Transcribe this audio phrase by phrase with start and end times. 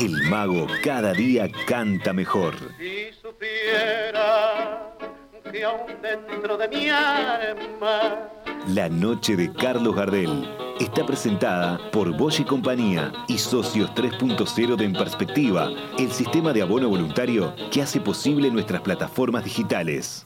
[0.00, 2.54] El mago cada día canta mejor.
[2.78, 4.96] Si supiera
[5.52, 8.30] que aún dentro de mi alma
[8.68, 10.48] La noche de Carlos Gardel
[10.80, 15.68] está presentada por Bosch y Compañía y Socios 3.0 de En Perspectiva,
[15.98, 20.24] el sistema de abono voluntario que hace posible nuestras plataformas digitales.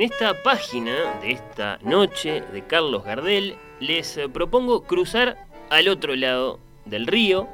[0.00, 6.16] En esta página de esta noche de Carlos Gardel les eh, propongo cruzar al otro
[6.16, 7.46] lado del río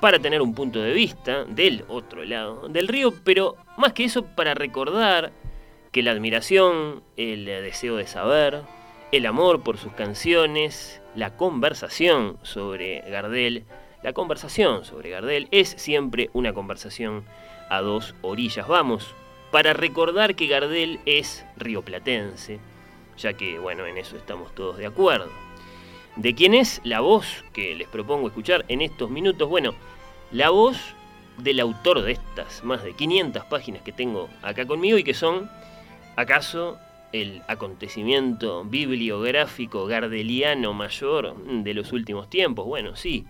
[0.00, 4.24] para tener un punto de vista del otro lado del río, pero más que eso
[4.26, 5.30] para recordar
[5.92, 8.62] que la admiración, el deseo de saber,
[9.12, 13.64] el amor por sus canciones, la conversación sobre Gardel,
[14.02, 17.24] la conversación sobre Gardel es siempre una conversación
[17.70, 18.66] a dos orillas.
[18.66, 19.14] Vamos
[19.54, 22.58] para recordar que Gardel es rioplatense,
[23.16, 25.30] ya que, bueno, en eso estamos todos de acuerdo.
[26.16, 29.48] ¿De quién es la voz que les propongo escuchar en estos minutos?
[29.48, 29.72] Bueno,
[30.32, 30.96] la voz
[31.38, 35.48] del autor de estas más de 500 páginas que tengo acá conmigo y que son,
[36.16, 36.76] acaso,
[37.12, 42.66] el acontecimiento bibliográfico gardeliano mayor de los últimos tiempos.
[42.66, 43.24] Bueno, sí,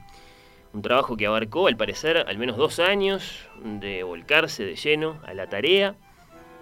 [0.72, 5.34] un trabajo que abarcó, al parecer, al menos dos años de volcarse de lleno a
[5.34, 5.96] la tarea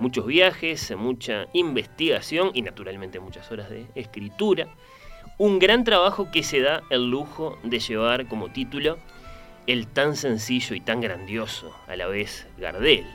[0.02, 4.66] muchos viajes, mucha investigación y naturalmente muchas horas de escritura.
[5.38, 8.98] Un gran trabajo que se da el lujo de llevar como título
[9.68, 13.06] el tan sencillo y tan grandioso a la vez Gardel.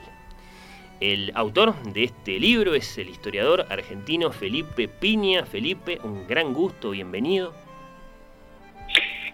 [1.02, 5.46] El autor de este libro es el historiador argentino Felipe Piña.
[5.46, 7.54] Felipe, un gran gusto, bienvenido.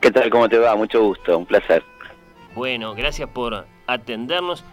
[0.02, 0.30] ¿Qué tal?
[0.32, 0.76] ¿Cómo te va?
[0.76, 1.84] Mucho gusto, un placer.
[2.56, 4.66] Bueno, gracias por atendernos.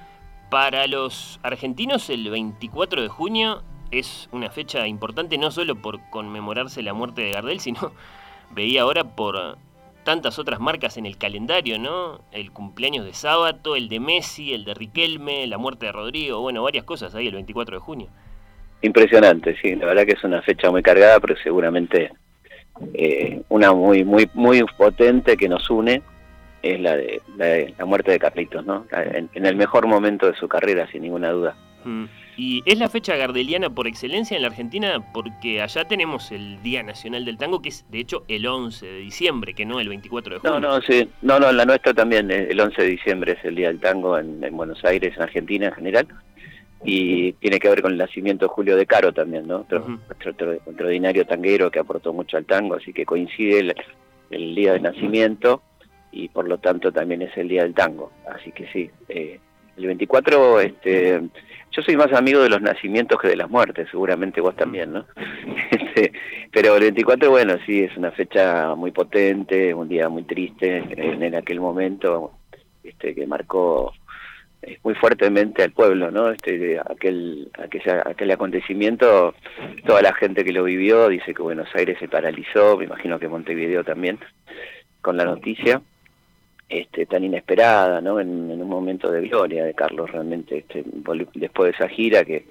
[0.50, 3.62] Para los argentinos el 24 de junio
[3.92, 7.92] es una fecha importante no solo por conmemorarse la muerte de Gardel, sino
[8.50, 9.58] veía ahora por
[10.02, 12.22] tantas otras marcas en el calendario, ¿no?
[12.32, 16.64] El cumpleaños de Sábato, el de Messi, el de Riquelme, la muerte de Rodrigo, bueno,
[16.64, 18.08] varias cosas ahí el 24 de junio.
[18.82, 22.10] Impresionante, sí, la verdad que es una fecha muy cargada, pero seguramente
[22.94, 26.02] eh, una muy muy muy potente que nos une
[26.62, 27.22] es la de
[27.78, 28.86] la, muerte de Carlitos, ¿no?
[28.92, 31.56] En, el mejor momento de su carrera, sin ninguna duda.
[31.84, 32.04] Mm.
[32.36, 36.82] Y es la fecha gardeliana por excelencia en la Argentina porque allá tenemos el Día
[36.82, 40.34] Nacional del Tango, que es de hecho el 11 de diciembre, que no el 24
[40.34, 40.60] de junio.
[40.60, 41.06] No, no, sí.
[41.20, 44.16] No, no, la nuestra también, eh, el 11 de diciembre es el Día del Tango
[44.16, 46.08] en, Buenos Aires, en Argentina en general.
[46.82, 49.58] Y tiene que ver con el nacimiento de Julio de Caro también, ¿no?
[49.58, 53.74] Otro, extraordinario tanguero que aportó mucho al tango, así que coincide
[54.30, 55.60] el, día de nacimiento
[56.12, 58.12] y por lo tanto también es el día del tango.
[58.28, 59.38] Así que sí, eh,
[59.76, 61.20] el 24, este,
[61.72, 65.06] yo soy más amigo de los nacimientos que de las muertes, seguramente vos también, ¿no?
[65.70, 66.12] Este,
[66.52, 71.34] pero el 24, bueno, sí, es una fecha muy potente, un día muy triste en,
[71.34, 72.32] aquel momento,
[72.82, 73.92] este, que marcó
[74.62, 76.30] eh, muy fuertemente al pueblo, ¿no?
[76.30, 79.34] Este, aquel, aquel, aquel acontecimiento,
[79.86, 83.28] toda la gente que lo vivió dice que Buenos Aires se paralizó, me imagino que
[83.28, 84.18] Montevideo también,
[85.00, 85.80] con la noticia
[86.70, 88.20] este, tan inesperada, ¿no?
[88.20, 90.84] En, un momento de gloria de Carlos realmente, este,
[91.34, 92.46] después de esa gira que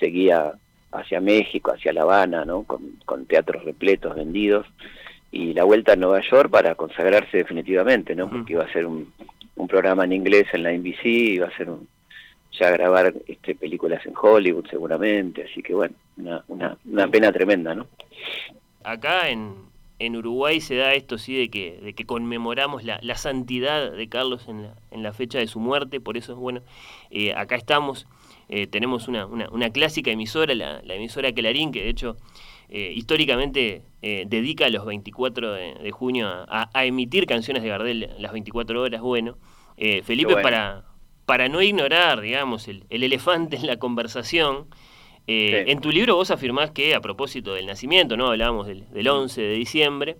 [0.00, 0.52] seguía
[0.90, 2.62] hacia México, hacia La Habana, ¿no?
[2.62, 4.66] Con, teatros repletos, vendidos,
[5.30, 8.30] y la vuelta a Nueva York para consagrarse definitivamente, ¿no?
[8.30, 9.12] Porque iba a ser un,
[9.68, 11.86] programa en inglés en la NBC, iba a ser un,
[12.58, 17.74] ya grabar este, películas en Hollywood seguramente, así que bueno, una, una, una pena tremenda,
[17.74, 17.86] ¿no?
[18.82, 19.67] Acá en,
[19.98, 24.08] en Uruguay se da esto sí de que, de que conmemoramos la, la santidad de
[24.08, 26.62] Carlos en la, en la, fecha de su muerte, por eso, bueno,
[27.10, 28.06] eh, acá estamos,
[28.48, 32.16] eh, tenemos una, una, una, clásica emisora, la, la, emisora Clarín, que de hecho
[32.68, 38.80] eh, históricamente dedica los 24 de, junio a, a, emitir canciones de Gardel las 24
[38.80, 39.36] horas, bueno,
[40.04, 40.84] Felipe, Para,
[41.24, 44.66] para no ignorar, digamos, el, el elefante en la conversación,
[45.30, 48.28] eh, en tu libro vos afirmás que a propósito del nacimiento, ¿no?
[48.28, 50.16] Hablábamos del, 11 de diciembre,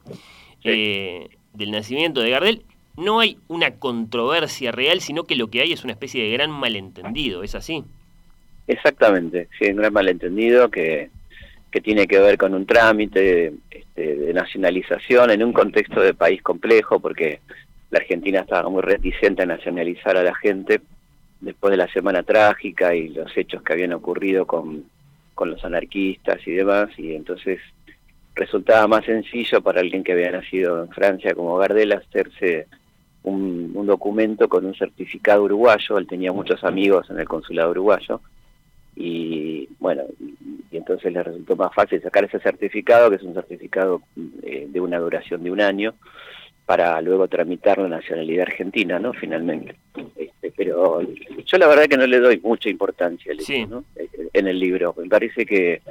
[0.65, 2.63] eh, del nacimiento de Gardel,
[2.99, 6.51] no hay una controversia real, sino que lo que hay es una especie de gran
[6.51, 7.85] malentendido, ¿es así?
[8.67, 11.09] Exactamente, sí, un gran malentendido que,
[11.71, 16.43] que tiene que ver con un trámite este, de nacionalización en un contexto de país
[16.43, 17.41] complejo, porque
[17.91, 20.83] la Argentina estaba muy reticente a nacionalizar a la gente
[21.41, 24.85] después de la semana trágica y los hechos que habían ocurrido con
[25.39, 27.61] con los anarquistas y demás, y entonces
[28.35, 32.67] resultaba más sencillo para alguien que había nacido en Francia como Gardel hacerse
[33.23, 38.21] un, documento con un certificado uruguayo, él tenía muchos amigos en el consulado uruguayo,
[38.97, 40.03] y bueno,
[40.73, 44.03] y entonces le resultó más fácil sacar ese certificado, que es un certificado
[44.43, 45.95] eh, de una duración de un año,
[46.67, 49.13] para luego tramitar la nacionalidad argentina, ¿no?
[49.13, 49.77] Finalmente.
[50.17, 53.33] Este, pero yo la verdad que no le doy mucha importancia
[53.69, 53.85] ¿no?
[54.39, 54.95] En el libro.
[54.97, 55.83] Me parece que,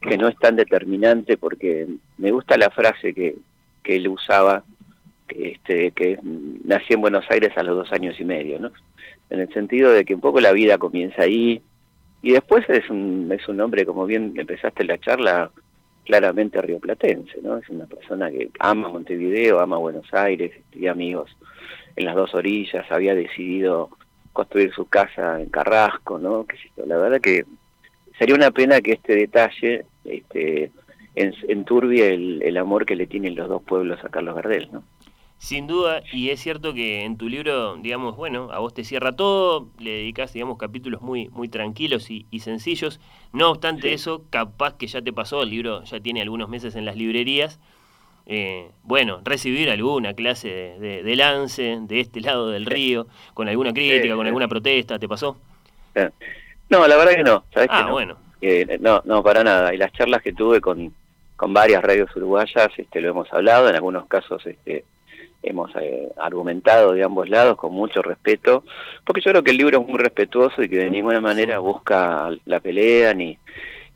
[0.00, 1.86] que no es tan determinante porque
[2.18, 3.36] me gusta la frase que,
[3.82, 4.64] que él usaba,
[5.28, 6.18] que, este, que
[6.64, 8.70] nací en Buenos Aires a los dos años y medio, ¿no?
[9.30, 11.62] En el sentido de que un poco la vida comienza ahí
[12.22, 15.50] y después es un, es un hombre, como bien empezaste la charla,
[16.04, 17.58] claramente rioplatense, ¿no?
[17.58, 21.36] Es una persona que ama Montevideo, ama Buenos Aires, tiene amigos
[21.96, 23.90] en las dos orillas, había decidido
[24.32, 26.46] construir su casa en Carrasco, ¿no?
[26.46, 27.44] Que la verdad que
[28.22, 30.70] sería una pena que este detalle este,
[31.16, 34.84] enturbie el, el amor que le tienen los dos pueblos a Carlos Gardel, ¿no?
[35.38, 39.16] Sin duda, y es cierto que en tu libro, digamos, bueno, a vos te cierra
[39.16, 43.00] todo, le dedicas, digamos, capítulos muy, muy tranquilos y, sencillos.
[43.32, 46.84] No obstante eso, capaz que ya te pasó, el libro ya tiene algunos meses en
[46.84, 47.58] las librerías.
[48.26, 54.14] Eh, bueno, recibir alguna clase de, lance de este lado del río, con alguna crítica,
[54.14, 55.36] con alguna protesta, ¿te pasó?
[56.72, 57.92] No, la verdad que no, ¿sabes ah, que no?
[57.92, 58.16] bueno.
[58.40, 59.74] Eh, no, no, para nada.
[59.74, 60.92] Y las charlas que tuve con,
[61.36, 64.84] con varias radios uruguayas, este, lo hemos hablado, en algunos casos este,
[65.42, 68.64] hemos eh, argumentado de ambos lados con mucho respeto,
[69.04, 72.30] porque yo creo que el libro es muy respetuoso y que de ninguna manera busca
[72.46, 73.38] la pelea ni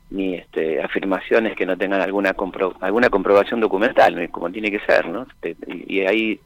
[0.09, 2.33] ni este, afirmaciones que no tengan alguna
[2.79, 5.27] alguna comprobación documental, como tiene que ser, ¿no?
[5.41, 6.39] Este, y, ahí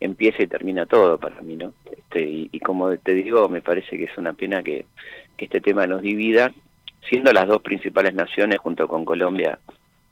[0.00, 1.72] empieza y termina todo para mí, ¿no?
[1.84, 4.86] Este, y, como te digo, me parece que es una pena que,
[5.36, 6.52] que este tema nos divida,
[7.08, 9.58] siendo las dos principales naciones junto con Colombia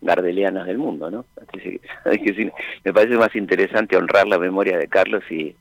[0.01, 1.25] gardelianas del mundo, ¿no?
[2.85, 5.55] me parece más interesante honrar la memoria de Carlos y,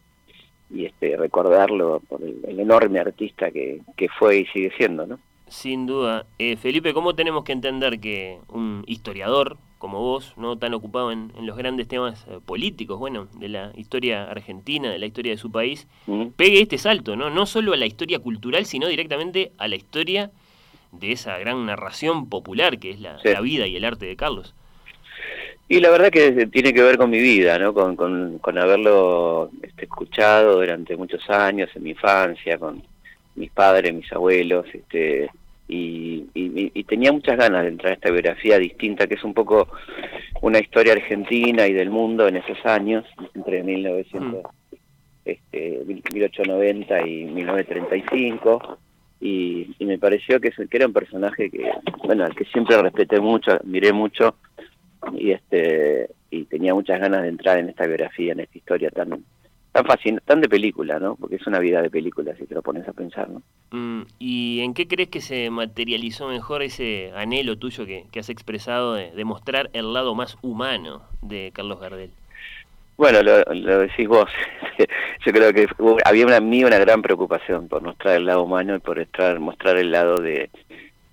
[0.71, 5.19] y este recordarlo por el, enorme artista que, que, fue y sigue siendo, ¿no?
[5.47, 6.25] Sin duda.
[6.39, 11.31] Eh, Felipe, ¿cómo tenemos que entender que un historiador como vos, no tan ocupado en,
[11.41, 15.51] los grandes temas eh, políticos, bueno, de la historia argentina, de la historia de su
[15.51, 15.87] país,
[16.35, 17.31] pegue este salto, ¿no?
[17.31, 20.29] No solo a la historia cultural, sino directamente a la historia
[20.91, 24.53] de esa gran narración popular que es la, vida y el arte de Carlos.
[25.67, 27.73] Y la verdad que tiene que ver con mi vida, ¿no?
[27.73, 32.83] Con, con, haberlo este, escuchado durante muchos años, en mi infancia, con
[33.33, 35.31] mis padres, mis abuelos, este,
[35.73, 39.69] y, tenía muchas ganas de entrar a esta biografía distinta, que es un poco
[40.41, 44.47] una historia argentina y del mundo en esos años, entre 1900, mm.
[45.23, 48.77] este, 1890 y 1935,
[49.21, 51.71] y, me pareció que, que, era un personaje que,
[52.03, 54.35] bueno, al que siempre respeté mucho, miré mucho,
[55.13, 59.23] y este y tenía muchas ganas de entrar en esta biografía, en esta historia tan
[59.71, 61.15] tan fascinante, tan de película, ¿no?
[61.15, 63.41] Porque es una vida de película, si te lo pones a pensar, ¿no?
[63.71, 68.95] Mm, ¿Y en qué crees que se materializó mejor ese anhelo tuyo que, has expresado
[68.95, 72.11] de, mostrar el lado más humano de Carlos Gardel?
[72.97, 74.29] Bueno, lo, decís vos.
[75.25, 75.67] Yo creo que
[76.03, 78.99] había una, mí una gran preocupación por mostrar el lado humano y por
[79.39, 80.49] mostrar el lado de,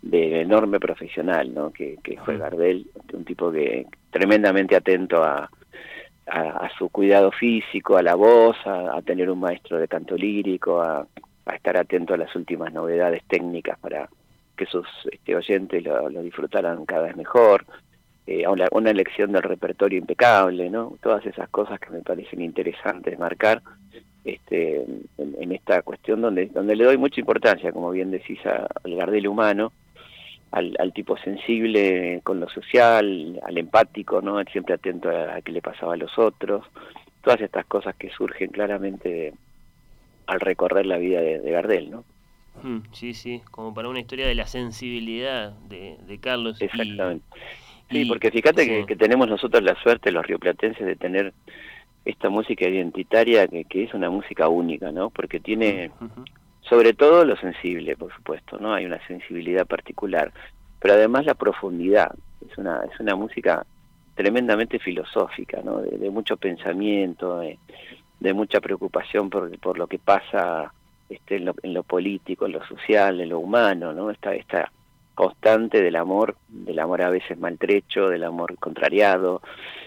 [0.02, 1.72] de enorme profesional, ¿no?
[1.72, 5.48] Que, que fue Gardel, un tipo que tremendamente atento a,
[6.30, 11.06] a, su cuidado físico, a la voz, a, tener un maestro de canto lírico, a,
[11.54, 14.08] estar atento a las últimas novedades técnicas para
[14.56, 17.64] que sus este, oyentes lo, disfrutaran cada vez mejor,
[18.26, 20.94] eh, a una, elección del repertorio impecable, ¿no?
[21.02, 23.62] Todas esas cosas que me parecen interesantes marcar
[24.24, 24.84] este,
[25.16, 29.72] en, esta cuestión donde, donde le doy mucha importancia, como bien decís, al Gardel humano,
[30.50, 34.42] al, tipo sensible con lo social, al empático, ¿no?
[34.44, 36.64] siempre atento a, qué le pasaba a los otros,
[37.22, 39.34] todas estas cosas que surgen claramente
[40.26, 42.04] al recorrer la vida de, Gardel, ¿no?
[42.62, 46.60] Hmm, sí, sí, como para una historia de la sensibilidad de, Carlos.
[46.60, 47.24] Exactamente.
[47.90, 51.32] sí, porque fíjate Que, tenemos nosotros la suerte, los rioplatenses, de tener
[52.04, 55.10] esta música identitaria que, que es una música única, ¿no?
[55.10, 55.90] Porque tiene
[56.68, 58.74] sobre todo lo sensible, por supuesto, ¿no?
[58.74, 60.32] Hay una sensibilidad particular,
[60.80, 62.14] pero además la profundidad.
[62.48, 63.66] Es una, es una música
[64.14, 65.78] tremendamente filosófica, ¿no?
[65.78, 70.72] De, mucho pensamiento, de, mucha preocupación por, por, lo que pasa
[71.08, 74.10] este, en, lo, en lo político, en lo social, en lo humano, ¿no?
[74.10, 74.70] Esta, esta
[75.14, 79.42] constante del amor, del amor a veces maltrecho, del amor contrariado,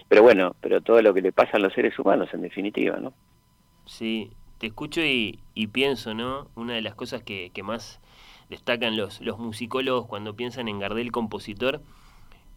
[0.10, 3.14] pero bueno, pero todo lo que le pasa a los seres humanos en definitiva, ¿no?
[3.86, 4.30] Sí,
[4.62, 5.40] te escucho y,
[5.72, 6.48] pienso, ¿no?
[6.54, 8.00] Una de las cosas que, más
[8.48, 11.82] destacan los, los musicólogos cuando piensan en Gardel compositor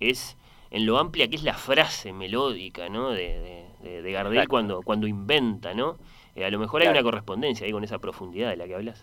[0.00, 0.36] es
[0.70, 3.08] en lo amplia que es la frase melódica, ¿no?
[3.10, 5.96] De, de, Gardel cuando, cuando inventa, ¿no?
[6.36, 9.02] Eh, a lo mejor hay una correspondencia ahí con esa profundidad de la que hablas.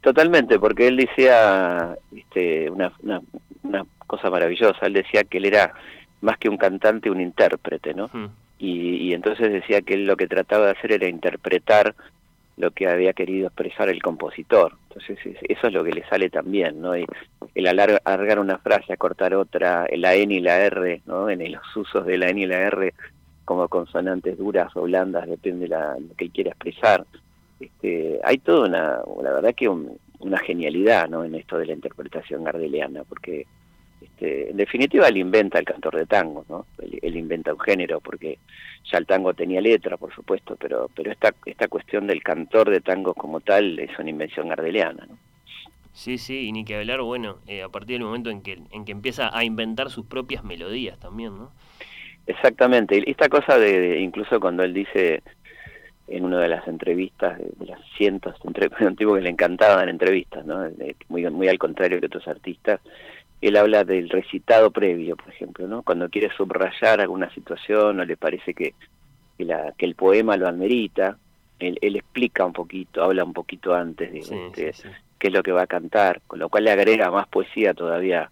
[0.00, 5.74] Totalmente, porque él decía este, una, una, cosa maravillosa, él decía que él era
[6.22, 8.06] más que un cantante, un intérprete, ¿no?
[8.06, 11.94] Hmm y, entonces decía que él lo que trataba de hacer era interpretar
[12.56, 14.74] lo que había querido expresar el compositor.
[14.88, 16.94] Entonces eso es lo que le sale también, ¿no?
[16.94, 21.30] el alargar una frase, acortar otra, la N y la R, ¿no?
[21.30, 22.94] En los usos de la N y la R
[23.44, 27.06] como consonantes duras o blandas, depende de lo que él quiera expresar.
[27.58, 31.24] Este, hay toda una, la verdad que una genialidad, ¿no?
[31.24, 33.46] En esto de la interpretación gardeliana, porque
[34.00, 36.66] este, en definitiva, él inventa el cantor de tango, ¿no?
[37.02, 38.38] Él, inventa un género, porque
[38.90, 42.80] ya el tango tenía letra, por supuesto, pero, pero esta, esta cuestión del cantor de
[42.80, 45.18] tango como tal es una invención gardeliana, ¿no?
[45.92, 48.84] Sí, sí, y ni que hablar, bueno, eh, a partir del momento en que, en
[48.84, 51.50] que empieza a inventar sus propias melodías también, ¿no?
[52.26, 55.22] Exactamente, esta cosa de, incluso cuando él dice
[56.08, 59.88] en una de las entrevistas, de, las cientos, entre, un tipo que le encantaba dar
[59.88, 60.68] entrevistas, ¿no?
[61.08, 62.80] muy, muy al contrario que otros artistas,
[63.40, 65.82] él habla del recitado previo, por ejemplo, ¿no?
[65.82, 68.74] Cuando quiere subrayar alguna situación o le parece que,
[69.36, 71.16] que, la, que el poema lo amerita,
[71.58, 74.72] él, él, explica un poquito, habla un poquito antes de
[75.18, 78.30] qué es lo que va a cantar, con lo cual le agrega más poesía todavía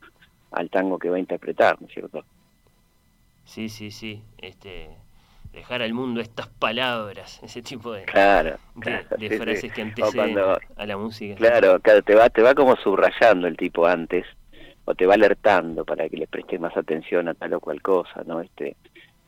[0.52, 2.24] al tango que va a interpretar, ¿no es cierto?
[3.44, 4.22] Sí, sí, sí.
[4.38, 4.90] Este,
[5.52, 10.38] dejar al mundo estas palabras, ese tipo de, claro, de, frases que anteceden
[10.76, 11.34] a la música.
[11.36, 14.26] Claro, claro, te va, te va como subrayando el tipo antes
[14.86, 18.22] o te va alertando para que le prestes más atención a tal o cual cosa,
[18.24, 18.40] ¿no?
[18.40, 18.76] Este,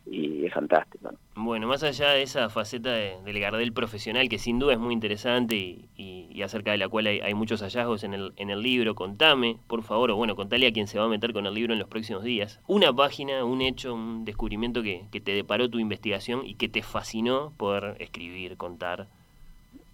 [0.07, 1.11] y es fantástico.
[1.35, 5.57] Bueno, más allá de esa faceta del Gardel profesional, que sin duda es muy interesante
[5.97, 9.83] y, acerca de la cual hay, muchos hallazgos en el, en el libro, contame, por
[9.83, 11.89] favor, o bueno, contale a quien se va a meter con el libro en los
[11.89, 16.55] próximos días, una página, un hecho, un descubrimiento que, que te deparó tu investigación y
[16.55, 19.09] que te fascinó poder escribir, contar.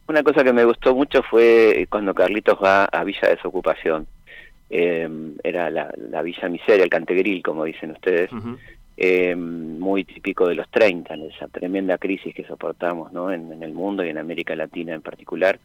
[0.07, 4.07] Una cosa que me gustó mucho fue cuando Carlitos va a Villa Desocupación.
[4.71, 5.09] Eh,
[5.43, 8.31] era la, Villa Miseria, el Cantegril, como dicen ustedes
[8.97, 13.33] eh, muy típico de los 30, en esa tremenda crisis que soportamos ¿no?
[13.33, 15.59] en, el mundo y en América Latina en particular.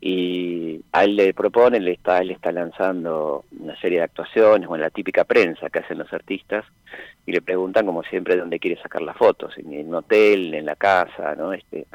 [0.00, 4.84] Y a él le propone, le está, él está lanzando una serie de actuaciones, bueno,
[4.84, 6.64] la típica prensa que hacen los artistas,
[7.24, 10.76] y le preguntan, como siempre, dónde quiere sacar las fotos, en un hotel, en la
[10.76, 11.52] casa, ¿no?
[11.52, 11.86] Este,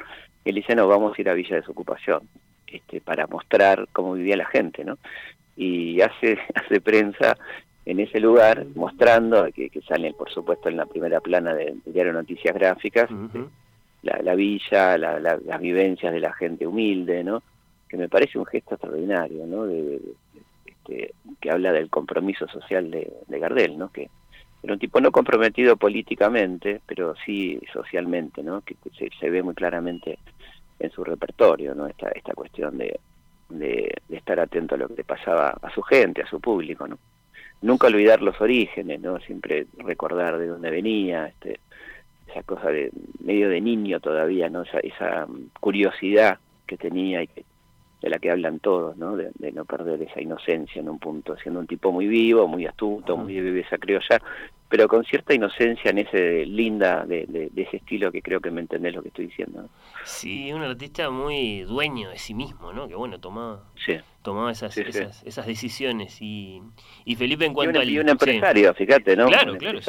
[0.44, 2.28] él dice, no, vamos a ir a Villa de Desocupación,
[2.68, 4.98] este, para mostrar cómo vivía la gente, ¿no?
[5.62, 7.38] Y hace, hace prensa
[7.86, 12.13] en ese lugar, mostrando, que, que sale por supuesto en la primera plana de, Diario
[12.13, 13.10] Noticias Gráficas,
[14.01, 17.44] la, villa, las vivencias de la gente humilde, ¿no?
[17.88, 19.65] que me parece un gesto extraordinario, ¿no?
[19.65, 20.00] De,
[20.65, 23.91] este, que habla del compromiso social de, Gardel, ¿no?
[23.91, 24.10] que
[24.63, 28.62] era un tipo no comprometido políticamente, pero sí socialmente, ¿no?
[28.62, 30.20] que se, se ve muy claramente
[30.80, 31.88] en su repertorio, ¿no?
[31.88, 33.00] esta, esta cuestión de,
[33.60, 36.88] de, de, estar atento a lo que le pasaba a su gente, a su público.
[36.88, 36.98] ¿no?
[37.62, 39.20] nunca olvidar los orígenes, ¿no?
[39.20, 41.60] Siempre recordar de dónde venía, este,
[42.27, 42.91] esa cosa de
[43.24, 44.63] medio de niño todavía, ¿no?
[44.63, 45.27] Esa, esa
[45.60, 47.43] curiosidad que tenía y que
[48.01, 49.15] de la que hablan todos, ¿no?
[49.15, 53.15] De, no perder esa inocencia en un punto, siendo un tipo muy vivo, muy astuto,
[53.15, 54.20] muy de esa criolla,
[54.70, 58.96] pero con cierta inocencia en ese linda de, ese estilo que creo que me entendés
[58.96, 59.70] lo que estoy diciendo.
[60.05, 62.88] Sí, un artista muy dueño de sí mismo, ¿no?
[62.88, 63.65] Que bueno, tomaba,
[64.24, 66.62] tomaba esas, esas, esas, decisiones y,
[67.03, 69.27] y Felipe en cuanto un, Y un empresario, fíjate, ¿no?
[69.27, 69.79] Claro, claro.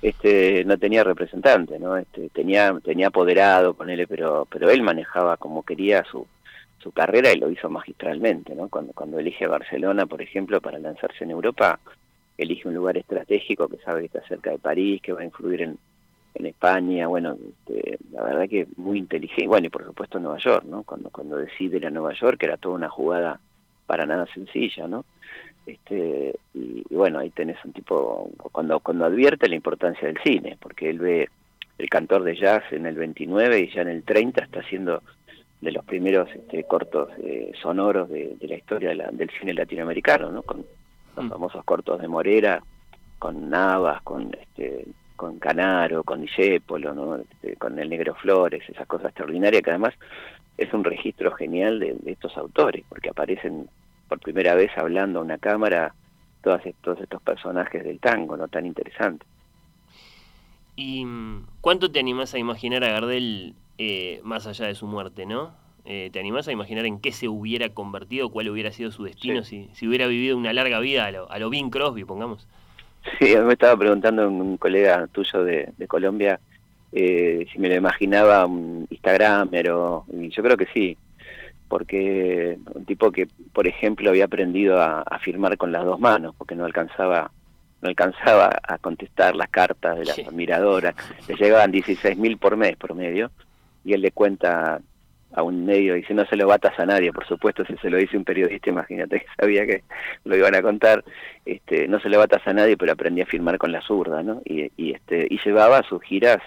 [0.00, 1.96] este, no tenía representante, ¿no?
[1.96, 6.26] Este, tenía, tenía apoderado, ponele, pero, pero él manejaba como quería su
[6.86, 8.68] su carrera y lo hizo magistralmente, ¿no?
[8.68, 11.80] Cuando, cuando elige Barcelona, por ejemplo, para lanzarse en Europa,
[12.38, 15.62] elige un lugar estratégico que sabe que está cerca de París, que va a influir
[15.62, 15.78] en,
[16.34, 20.64] en España, bueno, este, la verdad que muy inteligente, bueno, y por supuesto Nueva York,
[20.64, 20.84] ¿no?
[20.84, 23.40] Cuando, cuando decide ir a Nueva York, era toda una jugada
[23.86, 25.04] para nada sencilla, ¿no?
[25.66, 30.88] Este, y, bueno, ahí tenés un tipo, cuando, cuando advierte la importancia del cine, porque
[30.88, 31.28] él ve
[31.78, 35.02] el cantor de jazz en el 29 y ya en el 30 está haciendo
[35.66, 40.42] de los primeros este, cortos eh, sonoros de, la historia del cine latinoamericano, ¿no?
[40.42, 40.64] Con
[41.16, 41.28] los mm.
[41.28, 42.62] famosos cortos de Morera,
[43.18, 47.16] con Navas, con este, con Canaro, con Discépolo, ¿no?
[47.16, 49.94] Este, con El Negro Flores, esas cosas extraordinarias que además
[50.56, 53.68] es un registro genial de, estos autores, porque aparecen
[54.08, 55.94] por primera vez hablando a una cámara
[56.42, 58.46] todos, todos estos personajes del tango, ¿no?
[58.46, 59.26] Tan interesantes.
[60.76, 65.26] ¿Y mm, cuánto te animas a imaginar a Gardel eh, más allá de su muerte,
[65.26, 65.50] ¿no?
[65.84, 69.44] Eh, ¿Te animás a imaginar en qué se hubiera convertido, cuál hubiera sido su destino
[69.44, 72.48] si, si hubiera vivido una larga vida a lo, a lo Bing Crosby, pongamos?
[73.20, 76.40] Sí, me estaba preguntando un colega tuyo de, Colombia
[76.90, 80.96] eh, si me lo imaginaba un Instagram, pero yo creo que sí,
[81.68, 86.34] porque un tipo que, por ejemplo, había aprendido a, a firmar con las dos manos,
[86.36, 87.30] porque no alcanzaba
[87.82, 90.94] no alcanzaba a contestar las cartas de las admiradoras,
[91.28, 93.30] le llegaban 16.000 por mes promedio,
[93.86, 94.80] y él le cuenta
[95.32, 97.98] a un medio, dice, no se lo batas a nadie, por supuesto, si se lo
[97.98, 99.84] dice un periodista, imagínate que sabía que
[100.24, 101.04] lo iban a contar,
[101.44, 104.42] este, no se lo batas a nadie, pero aprendí a firmar con la zurda, ¿no?
[104.44, 106.38] Y, y, este, y llevaba sus giras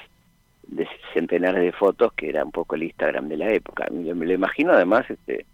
[0.67, 3.87] de centenares de fotos, que era un poco el Instagram de la época.
[3.91, 5.45] Me lo imagino además este,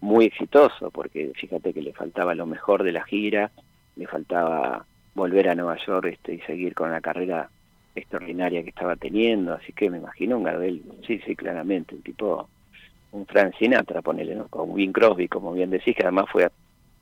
[0.00, 3.50] muy exitoso, porque fíjate que le faltaba lo mejor de la gira,
[3.96, 7.50] le faltaba volver a Nueva York este, y seguir con la carrera
[7.94, 12.48] extraordinaria que estaba teniendo, así que me imagino un Gardel, sí, sí, claramente, un tipo,
[13.12, 14.48] un Frank Sinatra, ponele, ¿no?
[14.48, 16.48] Con Win Crosby, como bien decís, que además fue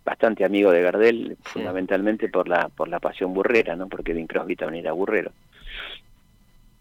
[0.05, 3.89] bastante amigo de Gardel, fundamentalmente por la por la pasión burrera, ¿no?
[3.89, 5.33] Porque Win Crosby también era burrero.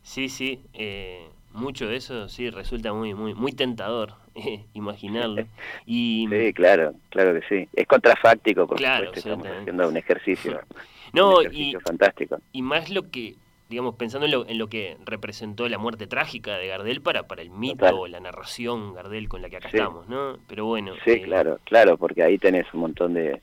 [0.04, 4.14] Sí, sí, eh, mucho de eso sí resulta muy muy muy tentador
[4.74, 5.46] imaginarlo.
[5.88, 7.70] Y, sí, claro, claro que sí.
[7.74, 10.62] Es contrafáctico, por claro, supuesto, estamos haciendo un ejercicio.
[11.14, 12.40] No, y, fantástico.
[12.52, 13.36] Y más lo que
[13.76, 17.42] digamos, pensando en lo, en lo que representó la muerte trágica de Gardel para, para
[17.42, 20.38] el mito o la narración Gardel con la que acá estamos, ¿no?
[20.48, 20.94] Pero bueno.
[21.04, 23.42] Sí, eh, claro, claro, porque ahí tenés un montón de,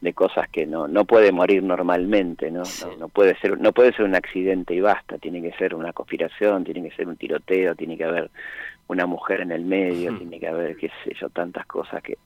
[0.00, 2.64] de cosas que no, no puede morir normalmente, ¿no?
[2.98, 3.08] ¿no?
[3.08, 6.82] puede ser, no puede ser un accidente y basta, tiene que ser una conspiración, tiene
[6.82, 8.32] que ser un tiroteo, tiene que haber
[8.88, 12.18] una mujer en el medio, tiene que haber, qué sé yo, tantas cosas que,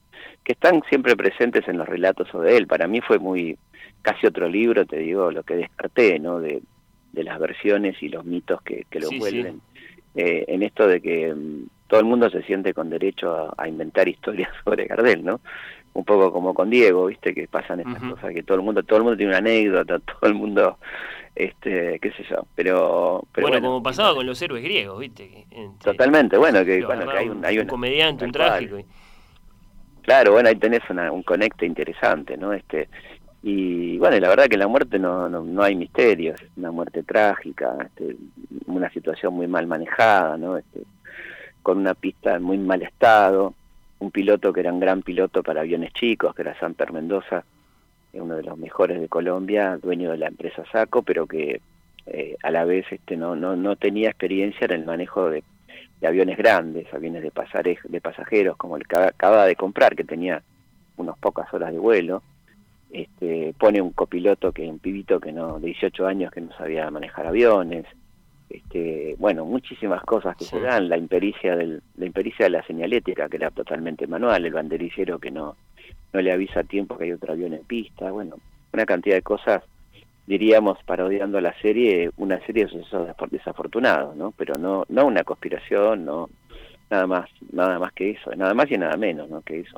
[0.43, 2.65] que están siempre presentes en los relatos sobre él.
[2.65, 3.59] Para mí fue muy,
[4.01, 6.39] casi otro libro, te digo, lo que descarté, ¿no?
[6.39, 6.63] De,
[7.13, 9.61] de las versiones y los mitos que, que lo vuelven.
[10.15, 14.07] Eh, en esto de que mm, todo el mundo se siente con derecho a, inventar
[14.09, 15.39] historias sobre Gardel, ¿no?
[15.93, 17.35] Un poco como con Diego, ¿viste?
[17.35, 20.29] Que pasan estas cosas, que todo el mundo todo el mundo tiene una anécdota, todo
[20.29, 20.79] el mundo,
[21.35, 23.23] este, qué sé yo, pero...
[23.31, 25.45] pero bueno, como pasaba con los héroes griegos, ¿viste?
[25.83, 28.77] Totalmente, bueno, que, bueno, que hay un, hay un, comediante, un trágico.
[30.01, 32.53] Claro, bueno, ahí tenés un conecte interesante, ¿no?
[32.53, 32.89] Este,
[33.45, 38.15] y bueno, la verdad que la muerte no, no, hay misterios, una muerte trágica, este,
[38.67, 40.57] una situación muy mal manejada, ¿no?
[40.57, 40.83] Este,
[41.61, 43.53] con una pista en muy mal estado,
[43.99, 47.43] un piloto que era un gran piloto para aviones chicos, que era Samper Mendoza,
[48.13, 51.59] uno de los mejores de Colombia, dueño de la empresa Saco, pero que
[52.05, 55.43] eh, a la vez este, no, no, no tenía experiencia en el manejo de,
[56.05, 60.41] aviones grandes, aviones de, de pasajeros, como el que acaba de comprar, que tenía
[60.97, 62.21] unas pocas horas de vuelo.
[62.93, 66.89] Este, pone un copiloto que un pibito que no de 18 años que no sabía
[66.91, 67.85] manejar aviones
[68.53, 73.27] este, bueno, muchísimas cosas que se dan, la impericia, del, la impericia de la señalética,
[73.27, 75.55] que era totalmente manual, el banderillero que no,
[76.13, 78.35] no le avisa a tiempo que hay otro avión en pista, bueno,
[78.71, 79.63] una cantidad de cosas,
[80.27, 84.31] diríamos, parodiando la serie, una serie de sucesos desafortunados, ¿no?
[84.37, 86.29] Pero no, no una conspiración, no,
[86.91, 89.41] nada más, nada más que eso, nada más y nada menos, ¿no?
[89.41, 89.77] Que eso.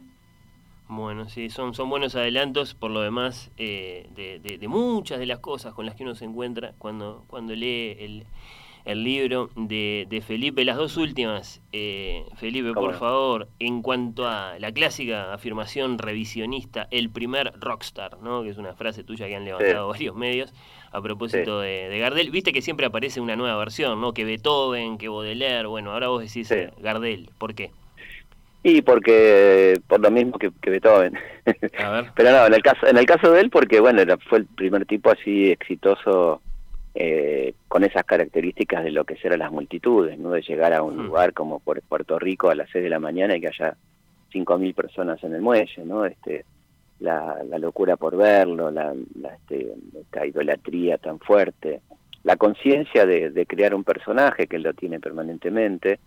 [0.88, 5.40] Bueno, sí, son, son buenos adelantos por lo demás eh, de, de, muchas de las
[5.40, 8.28] cosas con las que uno se encuentra cuando, cuando lee el,
[8.86, 10.64] el libro de, de Felipe.
[10.64, 17.10] Las dos últimas, eh, Felipe, por favor, en cuanto a la clásica afirmación revisionista, el
[17.10, 18.44] primer rockstar, ¿no?
[18.44, 20.54] que es una frase tuya que han levantado varios medios
[20.92, 22.30] a propósito de, Gardel.
[22.30, 24.14] Viste que siempre aparece una nueva versión, ¿no?
[24.14, 27.72] que Beethoven, que Baudelaire, bueno, ahora vos decís Gardel, ¿por qué?
[28.68, 31.14] Y porque por lo mismo que, Beethoven.
[32.16, 34.88] Pero no, en el caso en el caso de él porque bueno, fue el primer
[34.88, 36.42] tipo así exitoso
[36.96, 40.32] eh, con esas características de lo que serán las multitudes, ¿no?
[40.32, 41.06] De llegar a un hmm.
[41.06, 43.78] lugar como Puerto Rico a las 6 de la mañana y que haya
[44.34, 46.04] 5.000 personas en el muelle, ¿no?
[46.04, 46.44] Este,
[47.02, 48.96] la, locura por verlo, la,
[49.36, 51.82] este, esta idolatría tan fuerte,
[52.24, 56.00] la conciencia de, crear un personaje que él lo tiene permanentemente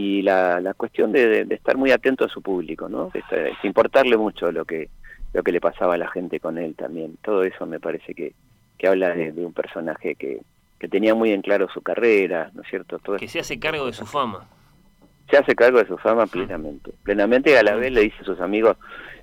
[0.00, 3.10] y la, cuestión de, estar muy atento a su público, ¿no?
[3.12, 4.88] De, importarle mucho lo que
[5.32, 7.16] lo que le pasaba a la gente con él también.
[7.22, 8.32] Todo eso me parece que,
[8.78, 10.40] que habla de, un personaje que,
[10.78, 12.98] que, tenía muy en claro su carrera, ¿no es cierto?
[12.98, 14.48] Todo que se hace cargo de su fama.
[15.30, 16.90] Se hace cargo de su fama plenamente.
[17.04, 18.76] Plenamente y a la vez le dice a sus amigos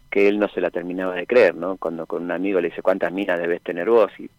[0.09, 1.75] que él no se la terminaba de creer, ¿no?
[1.75, 4.11] Cuando con un amigo le dice, ¿cuántas minas debes tener vos?
[4.17, 4.29] Y,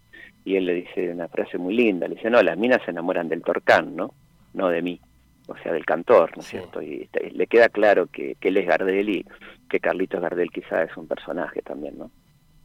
[0.47, 3.29] y él le dice una frase muy linda, le dice, no, las minas se enamoran
[3.29, 4.15] del torcán, ¿no?
[4.55, 4.99] No de mí,
[5.49, 6.81] o sea, del cantor, ¿no es cierto?
[6.83, 9.27] Y, y, le queda claro que, que él es Gardel y
[9.69, 12.11] que Carlitos Gardel quizá es un personaje también, ¿no?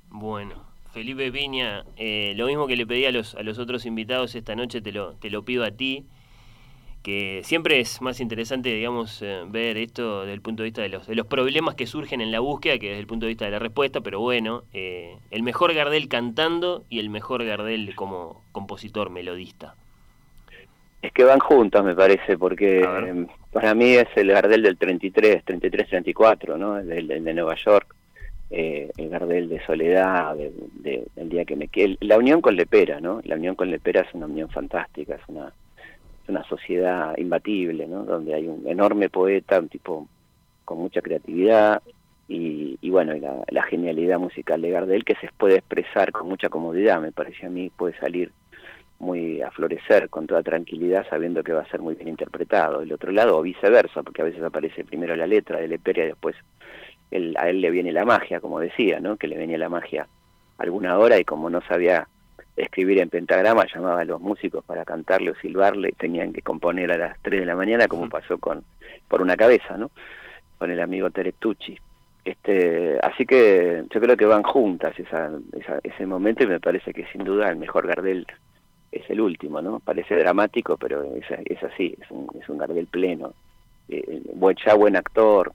[0.10, 4.36] Bueno, Felipe Piña, eh, lo mismo que le pedí a los, a los otros invitados
[4.36, 6.06] esta noche, te lo, te lo pido a ti,
[7.02, 10.90] que siempre es más interesante, digamos, eh, ver esto desde el punto de vista de
[10.90, 13.46] los, de los problemas que surgen en la búsqueda que desde el punto de vista
[13.46, 18.44] de la respuesta, pero bueno, eh, el mejor Gardel cantando y el mejor Gardel como
[18.52, 19.76] compositor, melodista.
[21.04, 26.58] Es que van juntos, me parece, porque para mí es el Gardel del 33, 33-34,
[26.58, 26.80] ¿no?
[26.80, 27.94] El, el de Nueva York
[28.56, 31.98] eh, el Gardel de Soledad, de, del día que me quedé.
[32.02, 33.20] La unión con Lepera, ¿no?
[33.24, 35.52] La unión con Lepera es una unión fantástica, es una,
[36.28, 38.04] una sociedad imbatible, ¿no?
[38.04, 40.08] Donde hay un enorme poeta, un tipo
[40.66, 41.82] con mucha creatividad
[42.28, 46.50] y, y bueno, la, la, genialidad musical de Gardel que se puede expresar con mucha
[46.50, 48.32] comodidad, me parece a mí, puede salir
[49.04, 52.80] muy a florecer con toda tranquilidad sabiendo que va a ser muy bien interpretado.
[52.80, 56.08] Del otro lado, o viceversa, porque a veces aparece primero la letra de Lepera y
[56.08, 56.36] después
[57.38, 59.18] a él le viene la magia, como decía, ¿no?
[59.18, 60.08] que le venía la magia
[60.58, 62.08] alguna hora y como no sabía
[62.56, 66.92] escribir en pentagrama, llamaba a los músicos para cantarle o silbarle y tenían que componer
[66.92, 68.64] a las 3 de la mañana, como pasó con
[69.08, 69.92] por una cabeza, ¿no?
[70.58, 71.78] con el amigo Terectucci.
[72.26, 75.32] Este, así que yo creo que van juntas esa,
[75.84, 78.26] ese momento y me parece que sin duda el mejor Gardel
[78.94, 79.80] es el último, ¿no?
[79.80, 83.34] Parece dramático, pero es, es así, es un, es un Gardel pleno.
[83.90, 84.22] Eh,
[84.66, 85.54] ya buen actor,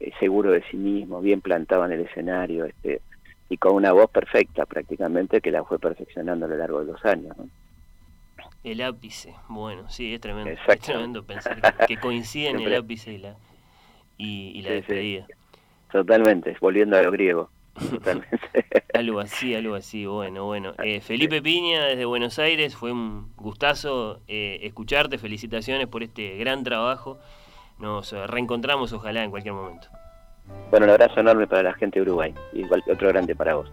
[0.00, 3.02] eh, seguro de sí mismo, bien plantado en el escenario, este,
[3.48, 7.04] y con una voz perfecta prácticamente que la fue perfeccionando a lo largo de los
[7.04, 7.36] años.
[8.64, 13.36] El ápice, bueno, sí, es tremendo, es tremendo pensar que, coinciden el ápice y la,
[14.16, 15.26] y, la despedida.
[15.92, 17.50] Totalmente, volviendo a lo griego.
[18.94, 20.74] Algo así, algo así, bueno, bueno.
[20.82, 26.64] Eh, Felipe Piña desde Buenos Aires, fue un gustazo eh, escucharte, felicitaciones por este gran
[26.64, 27.18] trabajo
[27.78, 29.88] nos reencontramos ojalá en cualquier momento.
[30.70, 33.70] Bueno, un abrazo enorme para la gente de Uruguay y otro grande para vos.